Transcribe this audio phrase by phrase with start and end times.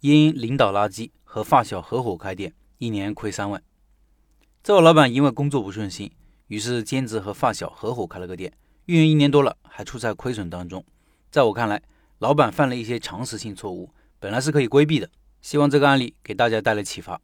[0.00, 3.62] 因领导垃圾和发小合伙开店，一年亏三万。
[4.62, 6.10] 这位老板因为工作不顺心，
[6.46, 8.50] 于是兼职和发小合伙开了个店，
[8.86, 10.82] 运营一年多了，还处在亏损当中。
[11.30, 11.82] 在我看来，
[12.18, 15.10] 老板犯了一些常识性错误，本来是可以规避的。
[15.42, 17.20] 希望这个案例给大家带来启发。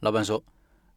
[0.00, 0.42] 老板说，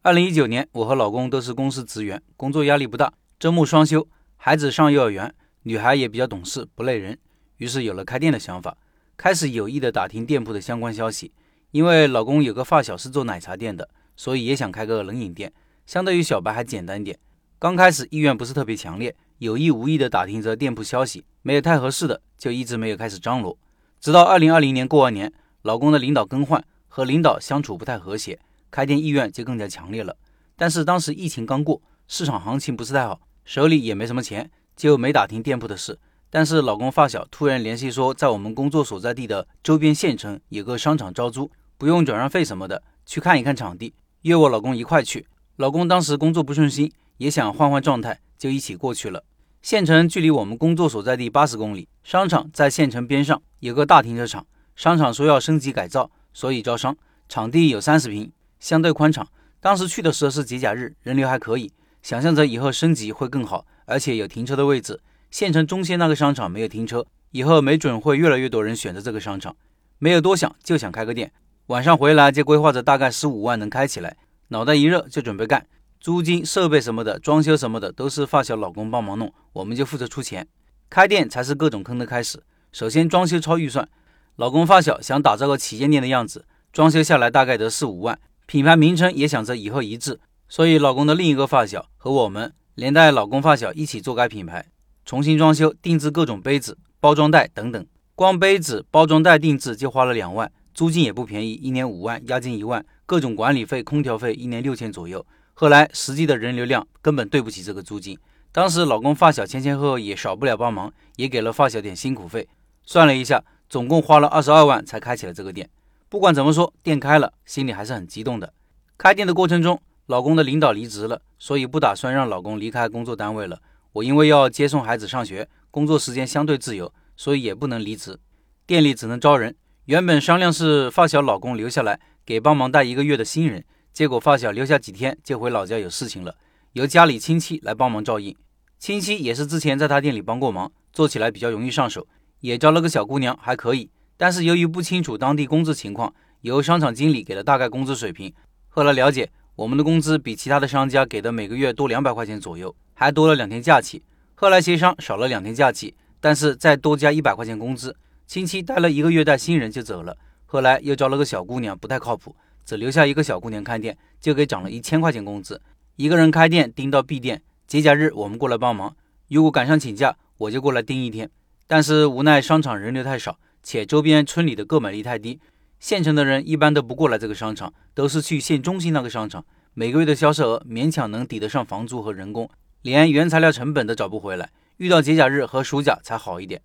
[0.00, 4.08] 二零一九年，我和老公都是公司职员，工作压力不大，周末双休，
[4.38, 5.34] 孩子上幼儿园，
[5.64, 7.18] 女孩也比较懂事，不累人，
[7.58, 8.78] 于是有了开店的想法。
[9.20, 11.30] 开始有意的打听店铺的相关消息，
[11.72, 15.52] 因为老公有个发小是做奶茶店的，所以也想开个冷饮店，
[15.84, 17.18] 相对于小白还简单点。
[17.58, 23.58] 刚开始意愿不是特别强烈，有意无意的打听着店铺消息，没有太合适的，就一直没有开始张罗。
[24.00, 28.40] 直到二零二零年过完年，老公的领导更换，和领导相处不太和谐，
[28.70, 30.16] 开店意愿就更加强烈了。
[30.56, 35.98] 但是当时疫情刚过，市场行情不是太好，手里也没什么钱，就没打听店铺的事。
[36.30, 45.26] 但是老公发小突然联系说，在我们工作所在地的周边县城有个商场招租，不用转让费什么的，去看一看场地，约我老公一块去。
[45.56, 49.24] 老公当时工作不顺心，也想换换状态，就一起过去了。
[49.60, 54.46] 县城距离我们工作所在地八十公里，商场在县城边上有个大停车场。
[54.76, 56.96] 商场说要升级改造，所以招商。
[57.28, 59.26] 场地有三十平，相对宽敞。
[59.60, 61.70] 当时去的时候是节假日，人流还可以。
[62.02, 64.98] 想象着以后升级会更好，而且有停车的位置。
[65.30, 69.54] 县城中心那个商场没有停车，以后没准会越来越多人选择这个商场。
[69.98, 71.30] 没有多想，就想开个店。
[71.66, 74.16] 晚上回来就规划着大概十五万能开起来，
[74.48, 75.66] 脑袋一热就准备干。
[76.00, 80.48] 租金、设备什么的，装修什么的都是发小老公帮忙弄，我们就负责出钱。
[80.88, 82.42] 开店才是各种坑的开始。
[82.72, 83.88] 首先装修超预算，
[84.36, 88.18] 老公发小想打造个旗舰店的样子，装修下来大概得四五万。
[88.46, 94.66] 品牌名称也想着以后一致，所以老公的另一个发小和我们连带老公发小一起做该品牌。
[95.10, 105.26] 重新装修、定制各种杯子、包装袋等等，光杯子、包装袋定制就花了两万，租金也不便宜，一年五万，押金一万，各种管理费、空调费一年六千左右。
[105.54, 108.16] 后来实际的人流量根本对不起这个租金。
[108.52, 112.46] 当时老公发小前前后后也少不了帮忙，也给了发小点辛苦费。
[112.84, 115.68] 算了一下，总共花了二十二万才开起了这个店。
[116.08, 118.52] 不管怎么说，店开了，心里还是很激动的。
[118.96, 123.60] 开店的过程中，老公的领导离职了，所以不打算让老公离开工作单位了。
[123.92, 128.18] 我因为要接送孩子上学，工作时间相对自由，所以也不能离职。
[128.66, 129.56] 店里只能招人。
[129.86, 136.36] 原本商量是发小老公留下来给帮忙带一个月的新人，结果发小留下几天就回老家有事情了，
[136.74, 138.36] 由家里亲戚来帮忙照应。
[138.78, 142.06] 亲戚也是之前在他店里帮过忙，做起来比较容易上手，
[142.40, 143.90] 也招了个小姑娘，还可以。
[144.16, 148.32] 但是由于不清楚当地工资情况，由商场经理给了大概工资水平。
[148.68, 149.28] 后来了解，
[149.60, 152.74] 我们的工资比其他的商家给的每个月多两百块钱左右。
[152.94, 154.02] 还多了两天假期，
[154.34, 157.94] 后来协商少了两天假期，但是再多加一百块钱工资。
[158.26, 160.16] 亲戚待了一个月带新人就走了，
[160.46, 162.34] 后来又招了个小姑娘，不太靠谱，
[162.64, 165.60] 只留下一个小姑娘看店，就给涨了一千块钱工资。
[165.96, 168.96] 一个人开店盯到闭店，节假日我们过来帮忙，
[169.28, 171.28] 如果赶上请假，我就过来盯一天。
[171.66, 175.38] 但是无奈商场人流太少，且周边村里的购买力太低，
[175.80, 182.48] 县城的人一般都不过来这个商场，都是去县中心那个商场，每个月的销售额勉强能抵得上房租和人工。
[182.82, 186.60] 连原材料成本都找不回来，遇到节假日和暑假才好一点。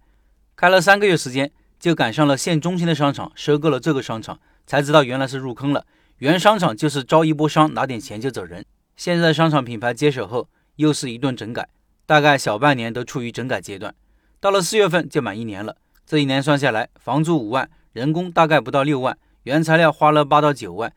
[0.58, 1.50] 开了三个月时间，
[1.80, 4.38] 就赶上了县中心的商场收购了这个商场，
[4.68, 5.86] 才知道原来是入坑了。
[6.18, 8.66] 原商场就是招一波商，拿点钱就走人。
[8.98, 11.68] 现在商场品牌接手后，又是一顿整改，
[12.06, 13.94] 大概小半年都处于整改阶段。
[14.40, 15.76] 到了四月份就满一年了，
[16.06, 20.94] 这一年算下来，房租五万，人工大概不到六万，原材料花了八到九万，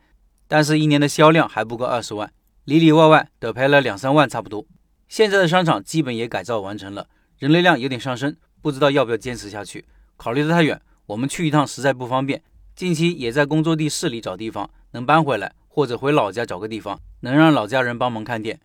[0.49, 2.33] 但是一年的销量还不够二十万，
[2.65, 4.67] 里里外外得赔了两三万差不多。
[5.07, 7.07] 现在的商场基本也改造完成了，
[7.39, 9.85] 人流量有点上升，不知道要不要坚持下去。
[10.17, 12.43] 考虑的太远，我们去一趟实在不方便。
[12.75, 18.59] 近期也在工作地市里找地方，能搬回来或者回老家找个地方，能让老家人帮忙看店。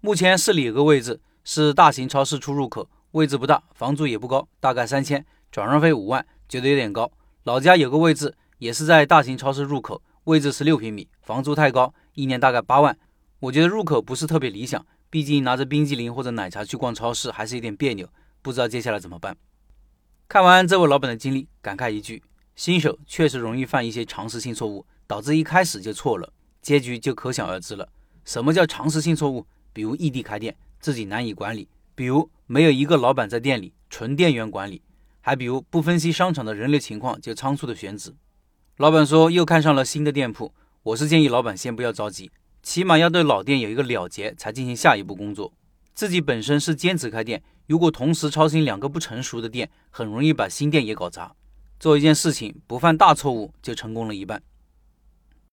[0.00, 7.10] 目前市里有个位置是大型超市出入口，位置不大，房租也不高，大概三千，转让费五万，觉得有点高。
[7.44, 12.98] 老家有个位置也是在大型超市入口，位置十六平米，房租太高，一年大概八万，
[13.38, 14.84] 我觉得入口不是特别理想。
[15.08, 18.06] 毕竟拿着冰激凌或者奶茶去逛超市还是有点别扭，
[18.42, 19.34] 不知道接下来怎么办。
[20.28, 22.22] 看完这位老板的经历，感慨一句：
[22.54, 26.30] 新手确实容易犯一些常识性错误，导致一开始就错了，
[26.60, 27.88] 结局就可想而知了。
[28.26, 29.46] 什么叫常识性错误？
[29.72, 34.82] 比如异地开店，自己难以管理；比如没有一个老板在店里，纯店员管理；
[35.20, 38.14] 还比如不分析商场的人流情况就仓促的选址。
[38.76, 42.30] 老板说又看上了新的店铺，我是建议老板先不要着急。
[42.62, 45.52] 起码要对老店有一个了结，才进行下一步工作。
[45.94, 51.34] 自己本身是兼职开店，如果同时操心两个不成熟的店，很容易把新店也搞砸。
[51.78, 54.42] 做一件事情不犯大错误就成功了一半。